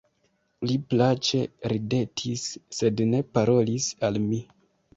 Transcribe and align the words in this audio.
Li 0.69 0.77
plaĉe 0.93 1.41
ridetis, 1.75 2.47
sed 2.81 3.07
ne 3.13 3.23
parolis 3.37 3.93
al 4.11 4.21
mi. 4.29 4.45